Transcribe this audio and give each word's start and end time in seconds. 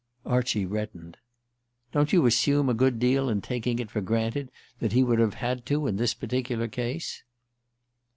Archie 0.25 0.65
reddened. 0.65 1.17
"Don't 1.91 2.11
you 2.11 2.25
assume 2.25 2.69
a 2.69 2.73
good 2.73 2.97
deal 2.97 3.29
in 3.29 3.39
taking 3.39 3.77
it 3.77 3.91
for 3.91 4.01
granted 4.01 4.49
that 4.79 4.93
he 4.93 5.03
would 5.03 5.19
have 5.19 5.35
had 5.35 5.63
to 5.67 5.85
in 5.85 5.97
this 5.97 6.15
particular 6.15 6.67
case?" 6.67 7.21